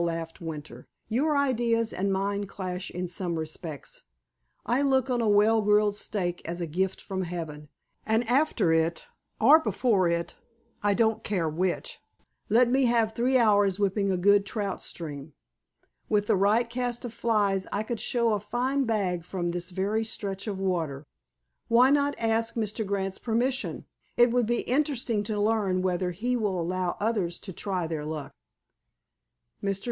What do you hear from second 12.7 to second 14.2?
have three hours whipping a